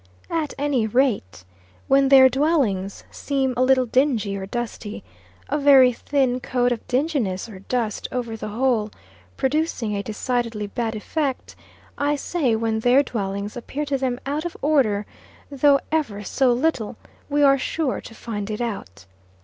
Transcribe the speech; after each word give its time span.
At 0.31 0.55
any 0.57 0.87
rate, 0.87 1.43
when 1.87 2.09
their 2.09 2.27
dwellings 2.27 3.03
seem 3.11 3.53
a 3.55 3.61
little 3.61 3.85
dingy 3.85 4.35
or 4.35 4.47
dusty 4.47 5.03
a 5.47 5.59
very 5.59 5.93
thin 5.93 6.39
coat 6.39 6.71
of 6.71 6.81
dinginess 6.87 7.47
or 7.47 7.59
dust 7.59 8.07
over 8.11 8.35
the 8.35 8.47
whole, 8.47 8.89
producing 9.37 9.95
a 9.95 10.01
decidedly 10.01 10.65
bad 10.65 10.95
effect 10.95 11.55
I 11.99 12.15
say 12.15 12.55
when 12.55 12.79
their 12.79 13.03
dwellings 13.03 13.55
appear 13.55 13.85
to 13.85 13.97
them 13.99 14.19
out 14.25 14.43
of 14.43 14.57
order 14.63 15.05
though 15.51 15.79
ever 15.91 16.23
so 16.23 16.51
little 16.51 16.97
we 17.29 17.43
are 17.43 17.59
sure 17.59 18.01
to 18.01 18.15
find 18.15 18.49
it 18.49 18.59
out. 18.59 19.05